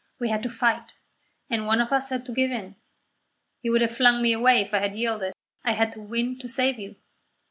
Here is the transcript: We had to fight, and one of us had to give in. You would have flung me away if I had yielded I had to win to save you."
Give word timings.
We 0.17 0.29
had 0.29 0.41
to 0.41 0.49
fight, 0.49 0.95
and 1.47 1.67
one 1.67 1.79
of 1.79 1.91
us 1.91 2.09
had 2.09 2.25
to 2.25 2.31
give 2.31 2.49
in. 2.49 2.75
You 3.61 3.71
would 3.71 3.81
have 3.81 3.95
flung 3.95 4.19
me 4.19 4.33
away 4.33 4.61
if 4.61 4.73
I 4.73 4.79
had 4.79 4.95
yielded 4.95 5.33
I 5.63 5.73
had 5.73 5.91
to 5.91 6.01
win 6.01 6.39
to 6.39 6.49
save 6.49 6.79
you." 6.79 6.95